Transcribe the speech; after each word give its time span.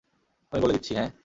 আমি 0.53 0.59
বলে 0.61 0.73
দিচ্ছি 0.73 0.91
হ্যাঁঁ। 0.95 1.11